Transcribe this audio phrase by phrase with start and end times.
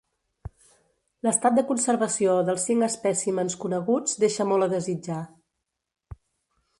[1.27, 5.23] L'estat de conservació dels cinc espècimens coneguts deixa molt a desitjar.